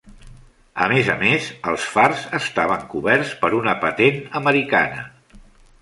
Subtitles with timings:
[0.85, 5.09] A més a més, els fars estaven coberts per una patent americana.